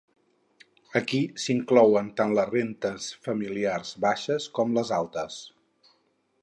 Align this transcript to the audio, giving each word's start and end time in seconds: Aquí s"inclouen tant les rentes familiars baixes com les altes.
Aquí 0.99 1.19
s"inclouen 1.41 2.09
tant 2.21 2.33
les 2.39 2.49
rentes 2.53 3.09
familiars 3.27 3.93
baixes 4.09 4.53
com 4.59 4.77
les 4.79 4.95
altes. 5.03 5.37